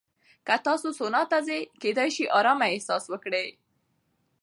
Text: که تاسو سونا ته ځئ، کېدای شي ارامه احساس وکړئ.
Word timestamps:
که 0.47 0.55
تاسو 0.65 0.87
سونا 0.99 1.21
ته 1.31 1.37
ځئ، 1.47 1.59
کېدای 1.81 2.09
شي 2.15 2.23
ارامه 2.37 2.67
احساس 2.73 3.03
وکړئ. 3.09 3.47